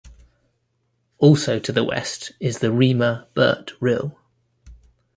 [1.19, 4.15] Also to the west is the Rima Birt rille.